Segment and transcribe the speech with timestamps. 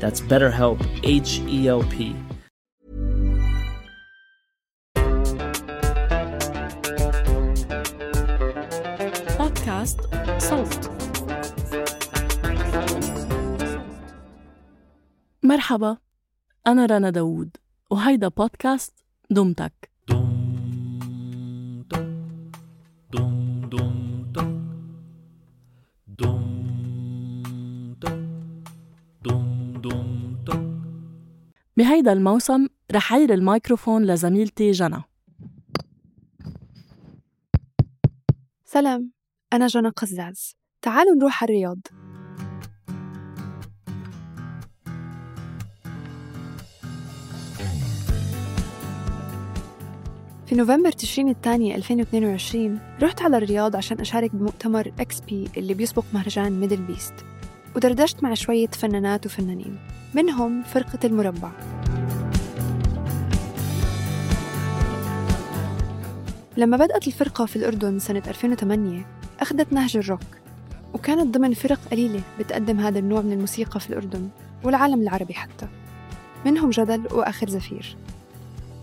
[0.00, 2.14] That's BetterHelp, H E L P.
[9.38, 10.00] بودكاست
[10.38, 10.90] صوت
[15.42, 15.96] مرحبا.
[16.66, 17.56] أنا رنا داوود
[17.90, 19.89] وهيدا بودكاست دمتك.
[31.80, 35.02] بهيدا الموسم رح أعير الميكروفون لزميلتي جنى.
[38.64, 39.12] سلام
[39.52, 40.56] أنا جنى قزاز.
[40.82, 41.78] تعالوا نروح على الرياض.
[50.46, 56.60] في نوفمبر تشرين الثاني 2022 رحت على الرياض عشان أشارك بمؤتمر XP اللي بيسبق مهرجان
[56.60, 57.14] MDLBEAST.
[57.76, 59.78] ودردشت مع شوية فنانات وفنانين
[60.14, 61.50] منهم فرقة المربع.
[66.56, 69.06] لما بدأت الفرقة في الأردن سنة 2008
[69.40, 70.20] أخذت نهج الروك
[70.94, 74.28] وكانت ضمن فرق قليلة بتقدم هذا النوع من الموسيقى في الأردن
[74.64, 75.68] والعالم العربي حتى
[76.46, 77.96] منهم جدل وآخر زفير.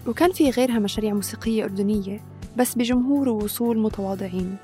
[0.08, 2.20] وكان في غيرها مشاريع موسيقية أردنية
[2.58, 4.56] بس بجمهور ووصول متواضعين.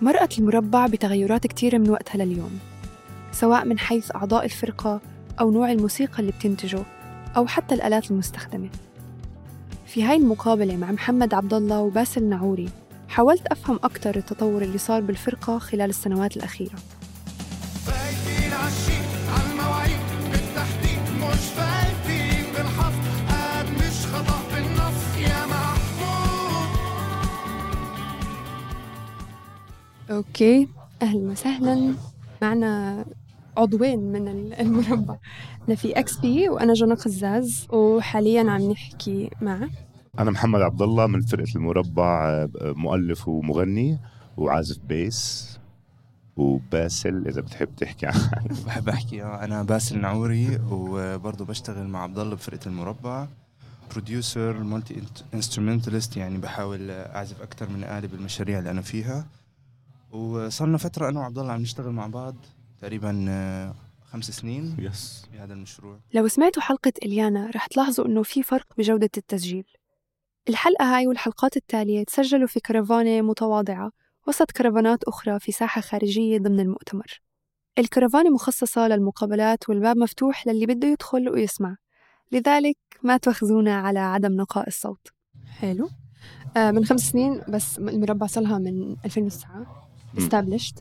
[0.00, 2.58] مرأت المربع بتغيرات كتيرة من وقتها لليوم.
[3.32, 5.00] سواء من حيث أعضاء الفرقة
[5.40, 6.82] أو نوع الموسيقى اللي بتنتجه
[7.36, 8.68] أو حتى الآلات المستخدمة.
[9.86, 12.68] في هاي المقابلة مع محمد عبد الله وباسل نعوري
[13.08, 16.78] حاولت أفهم أكثر التطور اللي صار بالفرقة خلال السنوات الأخيرة.
[30.10, 30.68] okay
[31.02, 31.94] أهلا وسهلا.
[32.42, 33.04] معنا
[33.56, 35.16] عضوين من ال- المربع.
[35.68, 39.68] أنا في XP وأنا جنى قزاز وحاليا عم نحكي مع
[40.18, 43.98] أنا محمد عبد الله من فرقة المربع مؤلف ومغني
[44.36, 45.48] وعازف bass
[46.36, 48.30] وباسل إذا بتحب تحكي عنه
[48.66, 49.22] بحب أحكي.
[49.22, 53.26] آه، أنا باسل نعوري وبرضه بشتغل مع عبد الله بفرقة المربع.
[53.92, 55.02] producer multi
[55.34, 59.26] instrumentalist يعني بحاول أعزف أكثر من آلة بالمشاريع اللي أنا فيها.
[60.12, 62.34] وصلنا فترة أنا وعبد الله عم نشتغل مع بعض
[62.80, 63.74] تقريبا آه،
[64.12, 65.98] خمس سنين بس بهذا المشروع.
[66.14, 69.64] لو سمعتوا حلقة إليانا رح تلاحظوا إنه في فرق بجودة التسجيل.
[70.48, 73.90] الحلقة هاي والحلقات التالية تسجلوا في كرفانة متواضعة
[74.28, 77.20] وسط كرفانات أخرى في ساحة خارجية ضمن المؤتمر.
[77.78, 81.76] الكرفانة مخصصة للمقابلات والباب مفتوح للي بده يدخل ويسمع.
[82.32, 85.08] لذلك ما تواخذونا على عدم نقاء الصوت.
[85.46, 85.88] حلو.
[86.56, 90.74] آه من خمس سنين بس المربع صلها من 2009 established.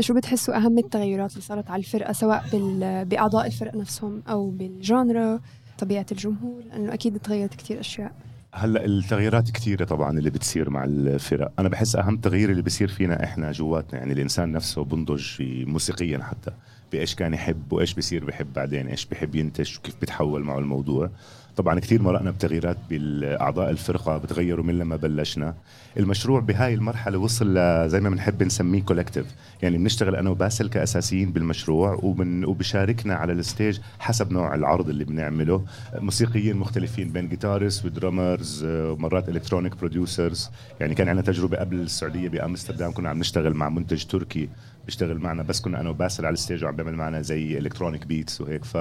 [0.00, 3.04] شو بتحسوا أهم التغيرات اللي صارت على الفرقة سواء بال...
[3.04, 5.40] بأعضاء الفرقة نفسهم أو بالجانرا
[5.78, 8.12] طبيعة الجمهور؟ لأنه أكيد تغيرت كتير أشياء.
[8.54, 11.52] هلأ التغييرات كثيرة طبعا اللي بتصير مع الفرق.
[11.58, 15.24] أنا بحس أهم تغيير اللي بصير فينا إحنا جواتنا يعني الإنسان نفسه بنضج
[15.66, 16.50] موسيقيا حتى
[16.92, 21.10] بإيش كان يحب وإيش بصير بحب بعدين إيش بحب ينتج وكيف بتحول معه الموضوع.
[21.56, 25.54] طبعا كثير مرقنا بتغييرات بالأعضاء الفرقة بتغيروا من لما بلشنا.
[25.96, 29.26] المشروع بهاي المرحلة وصل ل- زي ما بنحب نسميه collective
[29.62, 35.04] يعني بنشتغل أنا وباسل كأساسيين بالمشروع وبن وبشاركنا على ال stage حسب نوع العرض اللي
[35.04, 35.64] بنعمله.
[35.94, 41.76] موسيقيين مختلفين بين guitars و drummers آه، مرات electronic producers يعني كان عندنا تجربة قبل
[41.80, 44.48] السعودية بأمستردام كنا عم نشتغل مع منتج تركي
[44.86, 48.40] بيشتغل معنا بس كنا أنا وباسل على ال stage وعم بيعمل معنا زي electronic beats
[48.40, 48.64] وهيك.
[48.64, 48.76] ف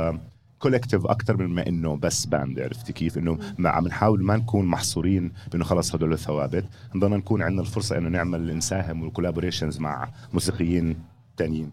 [0.59, 4.65] collective أكثر من ما إنه بس band عرفتي كيف؟ إنه ما عم نحاول ما نكون
[4.65, 6.65] محصورين بإنه خلص هدول الثوابت
[6.95, 11.03] نضلنا نكون عندنا الفرصة إنه نعمل نساهم وال collaborations مع موسيقيين
[11.37, 11.71] تانيين.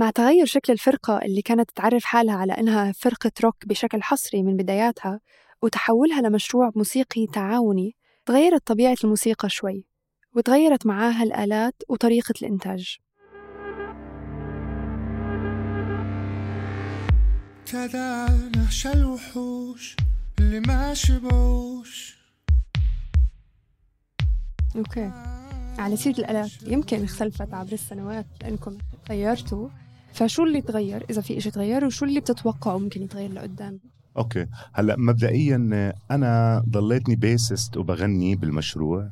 [0.00, 4.56] مع تغير شكل الفرقة اللي كانت تعرف حالها على إنها فرقة روك بشكل حصري من
[4.56, 5.20] بداياتها
[5.62, 7.96] وتحولها لمشروع موسيقي تعاوني
[8.26, 9.86] تغيرت طبيعة الموسيقى شوي
[10.36, 12.98] وتغيرت معاها الآلات وطريقة الإنتاج.
[17.74, 19.96] ابتدى نهشى الوحوش
[20.38, 22.18] اللي ما شبعوش
[24.76, 25.10] okay.
[25.78, 28.78] على سيرة الآلات يمكن اختلفت عبر السنوات لأنكم
[29.10, 29.68] غيرتوا
[30.12, 33.80] فشو اللي تغير؟ إذا في إشي تغير وشو اللي بتتوقعوا ممكن يتغير لقدام؟
[34.16, 34.46] okay.
[34.72, 39.10] هلأ مبدئيا أنا ضليتني bassist وبغني بالمشروع.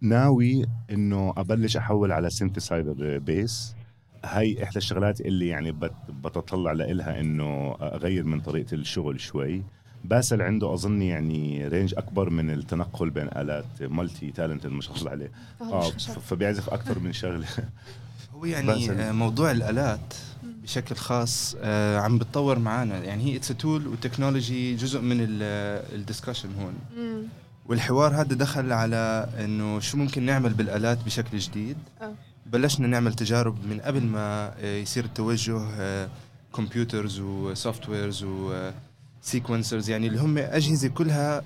[0.00, 3.74] ناوي إنه أبلش أحول على synthesizer bass
[4.24, 5.92] هاي إحدى الشغلات اللي يعني بت
[6.24, 9.62] بتطلع لإلها إنه أغير من طريقة الشغل شوي.
[10.04, 15.30] باسل عنده اظن يعني range أكبر من التنقل بين آلات multi-talent ما شاء الله عليه.
[15.60, 17.46] آه فبيعزف أكثر من شغلة.
[18.34, 19.00] هو يعني باسل.
[19.00, 24.76] آه، موضوع الآلات بشكل خاص آه، عم بتطور معنا يعني هي it's tool وال technology
[24.76, 26.74] جزء من ال discussion هون.
[27.66, 31.76] والحوار هذا دخل على إنه شو ممكن نعمل بالآلات بشكل جديد.
[32.00, 32.14] آه.
[32.52, 35.60] بلشنا نعمل تجارب من قبل ما آه، يصير التوجه
[36.56, 38.24] computers و softwares
[39.22, 41.42] و sequencers يعني اللي هم أجهزة كلها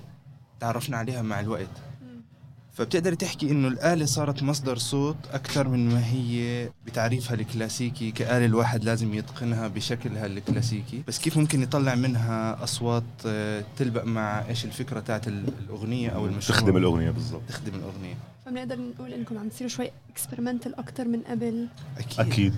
[0.59, 1.86] تعرفنا عليها مع الوقت.
[2.77, 8.83] فبتقدر تحكي إنه الآلة صارت مصدر صوت أكثر من ما هي بتعريفها الكلاسيكي كآلة الواحد
[8.83, 11.03] لازم يتقنها بشكلها الكلاسيكي.
[11.07, 16.25] بس كيف ممكن يطلع منها أصوات آه، تلبق مع إيش الفكرة تاعت ال- الأغنية أو
[16.25, 17.41] المشروع؟ تخدم الأغنية بالضبط.
[17.49, 18.15] تخدم الأغنية.
[18.45, 21.67] فبنقدر نقول إنكم عم تصيروا شوي اكسبيرمنتال أكتر من قبل.
[21.97, 22.55] أكيد, أكيد.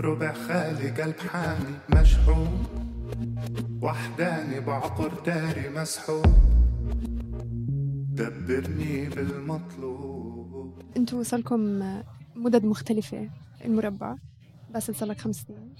[0.00, 2.64] ربع خالي قلب حامي مشحون
[3.82, 6.51] وحداني بعقر داري مسحوب
[8.12, 11.82] دبرني بالمطلوب أنتوا وصلكم
[12.36, 13.30] مدد مختلفة
[13.64, 14.16] المربع
[14.74, 15.74] بس صار لك خمس سنين.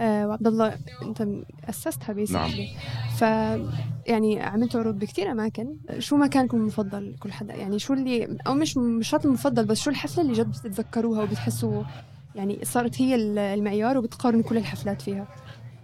[0.00, 1.26] آه وعبد الله انت
[1.68, 2.68] أسستها بيسكلي
[3.18, 3.22] ف
[4.06, 5.76] يعني عملتوا عروض بكثير أماكن.
[5.98, 7.54] شو مكانكم المفضل؟ كل حدا.
[7.54, 11.84] يعني شو اللي أو مش مش شرط المفضل بس شو الحفلة اللي جد بتتذكروها وبتحسوا
[12.34, 13.14] يعني صارت هي
[13.54, 15.28] المعيار وبتقارنوا كل الحفلات فيها؟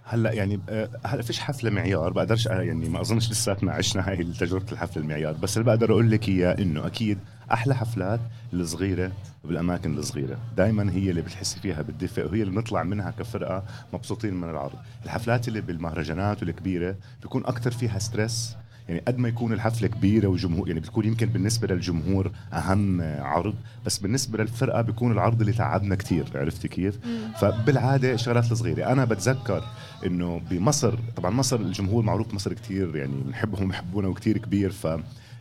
[0.09, 4.25] هلا يعني آه، هلا فيش حفلة معيار بقدرش آه، يعني ما أظنش لساتنا عشنا هاي
[4.25, 7.19] تجربة الحفلة المعيار بس اللي بقدر أقول لك إياه إنه أكيد
[7.53, 8.21] أحلى حفلات
[8.53, 9.13] الصغيرة
[9.45, 14.51] بالأماكن الصغيرة دائما هي اللي بتحسي فيها بالدفء وهي اللي بنطلع منها كفرقة مبسوطين من
[14.51, 14.79] العرض.
[15.05, 18.57] الحفلات اللي بالمهرجانات والكبيرة بيكون أكثر فيها ستريس
[18.89, 23.55] يعني قد ما يكون الحفلة كبيرة وجمهور يعني بتكون يمكن بالنسبة للجمهور أهم عرض
[23.87, 26.99] بس بالنسبة للفرقة بيكون العرض اللي تعبنا كتير عرفتي كيف؟
[27.41, 28.93] فبالعادة الشغلات الصغيرة.
[28.93, 29.65] أنا بتذكر
[30.07, 34.89] إنه بمصر طبعا مصر الجمهور معروف مصر كتير يعني بنحبهم ويحبونا وكتير كبير ف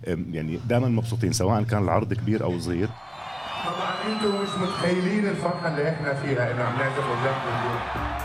[0.07, 2.89] يعني دائما مبسوطين سواء كان العرض كبير أو صغير.
[3.65, 8.24] طبعا أنتم مش متخيلين الفرحه اللي إحنا فيها إنه عم نعزف قدامكم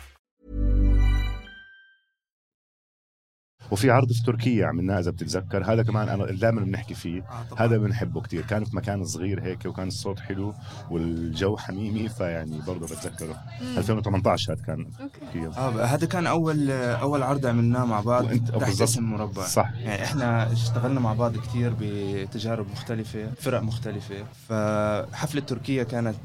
[3.71, 5.63] وفي عرض في تركيا عملناه إذا بتتذكر.
[5.73, 7.21] هذا كمان أنا دائما بنحكي فيه.
[7.21, 7.63] آه.
[7.63, 8.41] هذا بنحبه كتير.
[8.41, 10.53] كان في مكان صغير هيك وكان الصوت حلو
[10.89, 13.37] والجو حميمي فيعني برضه بتذكره.
[13.77, 14.85] 2018 هذا كان
[15.21, 18.81] تركيا آه هذا كان أول أول عرض عملناه مع بعض وأنت- تحت.
[18.81, 19.43] اسم مربع.
[19.47, 19.71] صح.
[19.75, 24.15] يعني إحنا اشتغلنا مع بعض كتير بتجارب مختلفة فرق مختلفة.
[24.49, 26.15] فحفلة تركيا كانت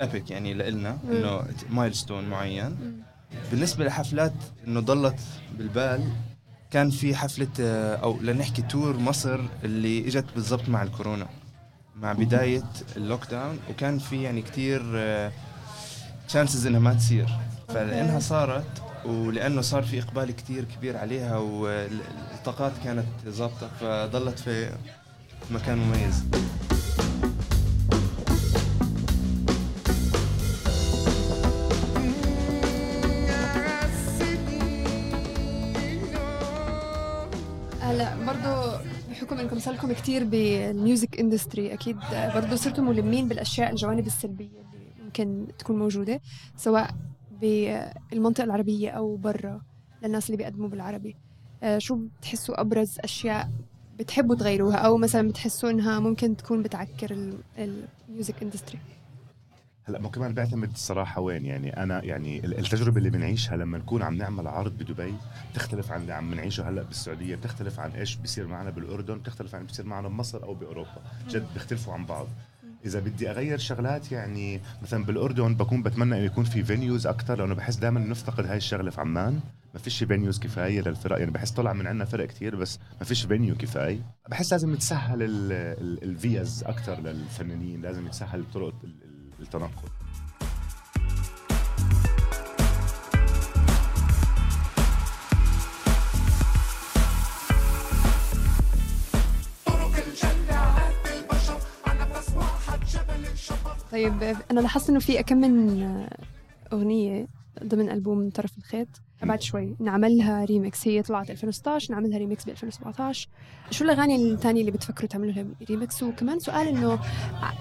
[0.00, 2.76] ابيك يعني لإلنا إنه مايلستون معين.
[3.50, 4.32] بالنسبة لحفلات
[4.66, 5.20] إنه ضلت
[5.58, 6.08] بالبال
[6.74, 11.26] كان في حفلة آه، أو لنحكي تور مصر اللي إجت بالضبط مع الكورونا
[11.96, 12.62] مع بداية
[12.96, 15.32] ال lockdown وكان في يعني كتير آه،
[16.28, 17.28] chances إنها ما تصير.
[17.68, 24.70] فلأنها صارت ولأنه صار في إقبال كتير كبير عليها والطاقات كانت ظابطة فضلت في
[25.50, 26.24] مكان مميز.
[37.84, 41.96] هلا برضه بحكم انكم صار لكم كثير بال music industry أكيد
[42.34, 46.20] برضه صرتوا ملمين بالأشياء الجوانب السلبية اللي ممكن تكون موجودة
[46.56, 46.90] سواء
[47.40, 49.62] بالمنطقة العربية أو برا
[50.02, 51.16] للناس اللي بيقدموا بالعربي.
[51.62, 53.50] آه، شو بتحسوا أبرز أشياء
[53.98, 58.78] بتحبوا تغيروها؟ أو مثلا بتحسوا إنها ممكن تكون بتعكر ال music industry
[59.86, 64.14] هلا مو كمان بيعتمد الصراحة وين يعني أنا يعني التجربة اللي بنعيشها لما نكون عم
[64.14, 65.14] نعمل عرض بدبي
[65.52, 69.60] بتختلف عن اللي عم نعيشه هلأ بالسعودية بتختلف عن إيش بيصير معنا بالأردن بتختلف عن
[69.60, 71.02] اللي بيصير معنا بمصر أو بأوروبا.
[71.28, 72.26] جد بيختلفوا عن بعض.
[72.84, 77.54] إذا بدي أغير شغلات يعني مثلا بالأردن بكون بتمنى إنه يكون في venues أكثر لأنه
[77.54, 79.40] بحس دائما نفتقد هاي الشغلة في عمان.
[79.74, 83.24] ما فيش venues كفاية للفرق يعني بحس طلع من عندنا فرق كثير بس ما فيش
[83.24, 84.00] venue كفاية.
[84.28, 85.18] بحس لازم يتسهل
[86.02, 88.74] الفيز أكثر للفنانين لازم يتسهل طرق
[89.40, 89.88] التنقل
[103.92, 105.80] طيب أنا لاحظت إنه في كم من
[106.72, 107.26] أغنية
[107.64, 108.88] ضمن ألبوم طرف الخيط.
[109.24, 113.28] بعد شوي نعملها ريمكس هي طلعت 2016 نعملها ريمكس ب 2017
[113.70, 116.98] شو الأغاني الثانية اللي بتفكروا تعملوا لها ريمكس وكمان سؤال إنه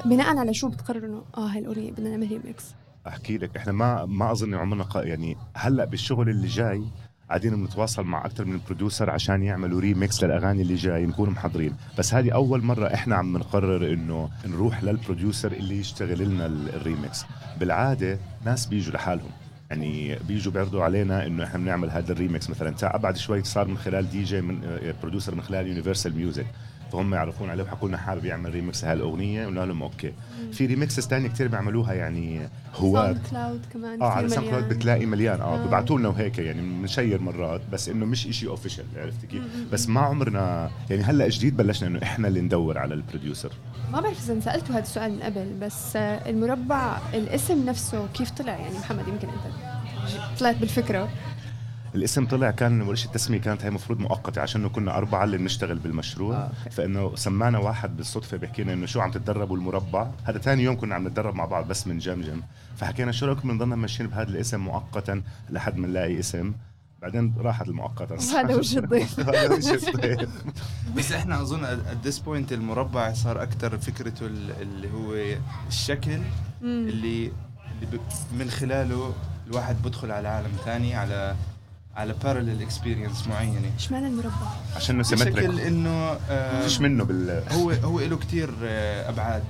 [0.05, 2.63] بناء على شو بتقرروا إنه آه هاي الأغنية بدنا نعمل ريمكس
[3.07, 6.83] أحكي لك إحنا ما ما أظن عمرنا يعني هلأ بالشغل اللي جاي
[7.29, 11.75] قاعدين بنتواصل مع أكثر من producer عشان يعملوا ريميكس للأغاني اللي جاي نكون محضرين.
[11.97, 17.25] بس هذه أول مرة إحنا عم نقرر إنه نروح لل producer اللي يشتغل لنا الريميكس
[17.59, 19.31] بالعادة ناس بيجوا لحالهم.
[19.73, 22.69] يعني بيجوا بيعرضوا علينا إنه إحنا بنعمل هذا الريميكس مثلا.
[22.69, 24.61] تاع بعد شوي صار من خلال دي جي من
[25.01, 26.45] producer من خلال Universal Music
[26.93, 30.13] فهم يعرفون عليه وحكوا لنا حابب يعمل ريميكس لهالاغنيه قلنا لهم okay.
[30.51, 35.41] في remixes ثانية كثير بيعملوها يعني هواة Sound Cloud كمان آه على SoundCloud بتلاقي مليان.
[35.41, 35.65] آه, آه.
[35.65, 40.01] ببعثوا لنا وهيك يعني بنشير مرات بس إنه مش إشي official عرفت كيف؟ بس ما
[40.01, 43.51] عمرنا يعني هلأ جديد بلشنا إنه إحنا اللي ندور على ال producer
[43.91, 48.77] ما بعرف إذا سالته هذا السؤال من قبل بس المربع الاسم نفسه كيف طلع؟ يعني
[48.77, 49.73] محمد يمكن أنت
[50.39, 51.09] طلعت بالفكرة.
[51.95, 55.79] الاسم طلع كان اول شيء التسمية كانت هي المفروض مؤقتة عشان كنا أربعة اللي بنشتغل
[55.79, 56.35] بالمشروع.
[56.35, 56.51] آه.
[56.71, 60.95] فإنه سمانا واحد بالصدفة بيحكي لنا إنه شو عم تتدربوا المربع هذا ثاني يوم كنا
[60.95, 62.41] عم نتدرب مع بعض بس من جمجم
[62.77, 66.53] فحكينا شو رأيكم بنضلنا ماشيين بهذا الاسم مؤقتا لحد ما نلاقي اسم؟
[67.01, 70.29] بعدين راحت المؤقتة هذا وش الضيف؟ هذا وش الضيف؟
[70.97, 76.19] بس إحنا أظن at this point المربع صار أكثر فكرته اللي هو الشكل
[76.61, 77.31] اللي
[77.81, 77.99] اللي
[78.39, 79.13] من خلاله
[79.47, 81.35] الواحد بدخل على عالم ثاني على
[81.95, 83.71] على parallel experience معينة.
[83.73, 88.17] إيش معنى المربع؟ عشان إنه symmetric بشكل إنه آه فيش منه بال هو هو له
[88.17, 89.43] كثير آه أبعاد.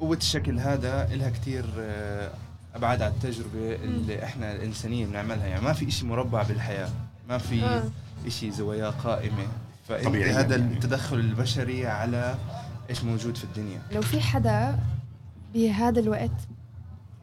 [0.00, 2.30] قوة الشكل هذا لها كثير آه
[2.74, 5.46] أبعاد على التجربة اللي إحنا الإنسانية بنعملها.
[5.46, 6.88] يعني ما في شيء مربع بالحياة.
[7.28, 7.84] ما في آه.
[8.28, 9.46] شيء زوايا قائمة.
[9.88, 10.74] فطبيعي هذا يعني.
[10.74, 12.38] التدخل البشري على
[12.90, 13.80] إيش موجود في الدنيا.
[13.92, 14.78] لو في حدا
[15.54, 16.30] بهذا الوقت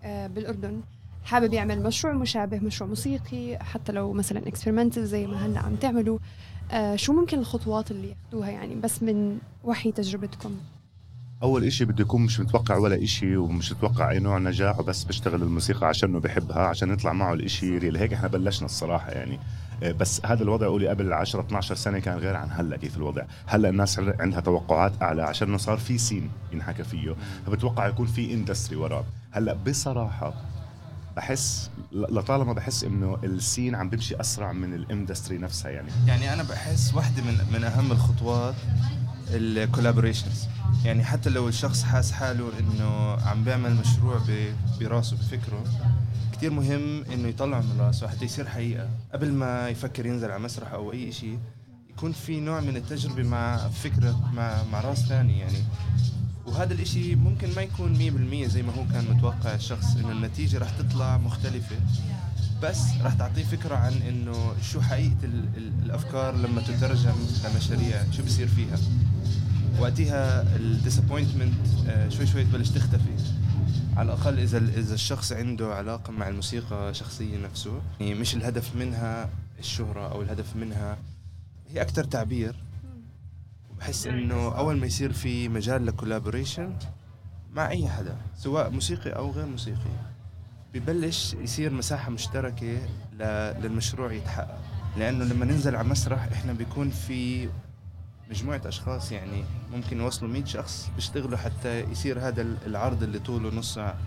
[0.04, 0.82] آه، بالأردن
[1.24, 6.20] حابب يعمل مشروع مشابه مشروع موسيقي حتى لو مثلا experimental زي ما هلأ عم تعملوا.
[6.72, 10.56] آه شو ممكن الخطوات اللي ياخذوها يعني؟ بس من وحي تجربتكم.
[11.44, 15.42] أول إشي بده يكون مش متوقع ولا إشي ومش متوقع أي نوع نجاح وبس بشتغل
[15.44, 19.40] الموسيقى عشانه بحبها عشان يطلع معه الإشي real هيك إحنا بلشنا الصراحة يعني.
[19.84, 23.24] آه، بس هذا الوضع قولي قبل 10 12 سنة كان غير عن هلأ كيف الوضع.
[23.46, 27.16] هلأ الناس عندها توقعات أعلى عشان صار في scene ينحكى فيه.
[27.46, 30.34] فبتوقع يكون في industry وراه هلأ بصراحة
[31.16, 35.92] بحس لطالما بحس إنه ال scene عم بيمشي أسرع من ال industry نفسها يعني.
[36.08, 38.56] يعني أنا بحس واحدة من من أهم الخطوات
[39.30, 40.48] ال collaborations
[40.86, 44.22] يعني حتى لو الشخص حاس حاله إنه عم بيعمل مشروع
[44.80, 45.64] براسه بفكره
[46.34, 48.90] كثير مهم إنه يطلعه من راسه حتى يصير حقيقة.
[49.14, 51.40] قبل ما يفكر ينزل على مسرح أو أي شيء
[51.90, 55.64] يكون في نوع من التجربة مع فكرة مع مع راس ثاني يعني.
[56.46, 57.96] وهذا الإشي ممكن ما يكون
[58.46, 61.76] 100% زي ما هو كان متوقع الشخص إنه النتيجة راح تطلع مختلفة.
[62.64, 68.24] بس راح تعطيه فكرة عن إنه شو حقيقة ال ال الأفكار لما تترجم لمشاريع شو
[68.24, 68.78] بصير فيها.
[69.80, 71.54] وقتها الديسابوينتمنت
[71.88, 73.14] آه، شوي شوي تبلش تختفي.
[73.98, 79.30] على الأقل إذا إذا الشخص عنده علاقة مع الموسيقى شخصية نفسه يعني مش الهدف منها
[79.60, 80.98] الشهرة أو الهدف منها
[81.70, 82.56] هي أكثر تعبير.
[83.84, 86.76] بحس إنه أول ما يصير في مجال لكولابوريشن
[87.54, 89.92] مع أي حدا سواء موسيقي أو غير موسيقي
[90.74, 92.78] ببلش يصير مساحة مشتركة
[93.62, 94.58] للمشروع يتحقق.
[94.98, 97.50] لأنه لما ننزل على مسرح إحنا بيكون في
[98.30, 103.74] مجموعة أشخاص يعني ممكن يوصلوا 100 شخص بيشتغلوا حتى يصير هذا العرض اللي طوله نص
[103.74, 103.98] ساعة.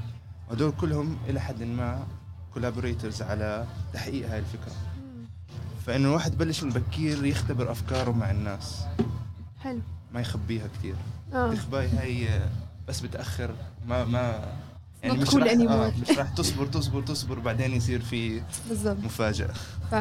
[0.48, 2.06] وهدول كلهم إلى حد ما
[2.54, 4.72] كولابوريترز على تحقيق هاي الفكرة.
[5.86, 8.86] فإنه الواحد ببلش من بكير يختبر أفكاره مع الناس.
[9.66, 9.80] حلو.
[10.12, 10.94] ما يخبيها كثير
[11.32, 11.54] آه.
[11.54, 12.28] تخباي هاي
[12.88, 13.54] بس بتأخر.
[13.86, 14.52] ما ما
[15.02, 15.70] يعني مش رح anymore.
[15.70, 17.38] آه مش رح تصبر تصبر تصبر.
[17.38, 19.04] بعدين يصير في بالضبط.
[19.04, 19.52] مفاجأة.
[19.90, 19.94] ف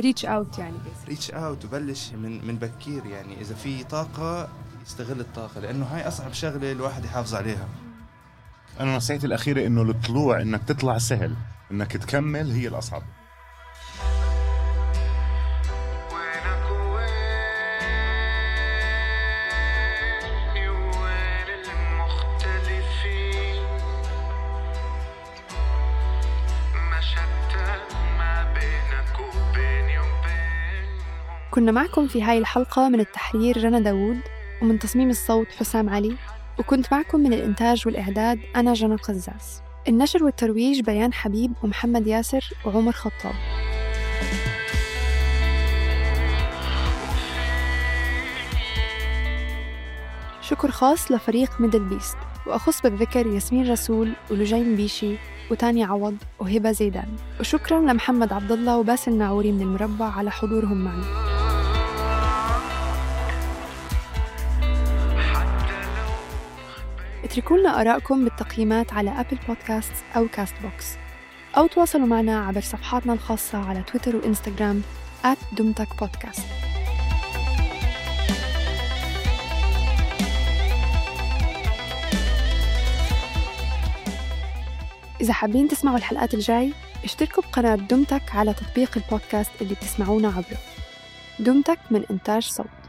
[0.00, 3.40] reach out يعني بس reach out وبلش من من بكير يعني.
[3.40, 4.48] إذا في طاقة
[4.86, 5.60] يستغل الطاقة.
[5.60, 7.68] لأنه هاي أصعب شغلة الواحد يحافظ عليها.
[8.80, 11.34] أنا نصيحتي الأخيرة إنه الطلوع إنك تطلع سهل.
[11.70, 13.02] إنك تكمل هي الأصعب.
[31.50, 34.18] كنا معكم في هاي الحلقة من التحرير رنا داوود
[34.62, 36.16] ومن تصميم الصوت حسام علي
[36.58, 42.92] وكنت معكم من الإنتاج والإعداد أنا جنى قزاز النشر والترويج بيان حبيب ومحمد ياسر وعمر
[42.92, 43.34] خطاب.
[50.40, 52.16] شكر خاص لفريق MDLBEAST
[52.46, 55.16] وأخص بالذكر ياسمين رسول ولجين بيشي
[55.50, 57.08] وتانيا عوض وهبة زيدان.
[57.40, 61.39] وشكرا لمحمد عبد الله وباسل ناعوري من المربع على حضورهم معنا.
[67.30, 70.86] اتركوا لنا آرائكم بالتقييمات على Apple Podcast أو Castbox
[71.56, 74.82] أو تواصلوا معنا عبر صفحاتنا الخاصة على تويتر وإنستغرام
[75.52, 76.46] دم تك بودكاست
[85.20, 86.72] إذا حابين تسمعوا الحلقات الجاي
[87.04, 90.58] اشتركوا بقناة دمتك على تطبيق البودكاست اللي بتسمعونا عبره.
[91.38, 92.79] دمتك من إنتاج صوت.